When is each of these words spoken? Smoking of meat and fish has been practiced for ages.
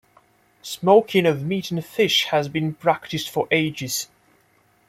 Smoking 0.63 1.27
of 1.27 1.43
meat 1.45 1.69
and 1.69 1.85
fish 1.85 2.23
has 2.31 2.49
been 2.49 2.73
practiced 2.73 3.29
for 3.29 3.47
ages. 3.51 4.09